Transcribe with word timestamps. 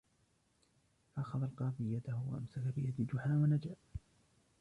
فأخذ 1.15 1.43
القاضي 1.43 1.93
يده 1.93 2.19
وأمسك 2.31 2.61
بيد 2.75 3.07
جحا 3.13 3.29
ونجا 3.29 3.75